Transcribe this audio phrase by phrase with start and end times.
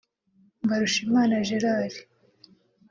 [0.63, 1.95] Mbarushimana Gerard